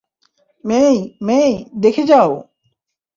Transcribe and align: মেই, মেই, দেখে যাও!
মেই, 0.63 0.95
মেই, 1.21 1.51
দেখে 1.75 2.03
যাও! 2.03 2.29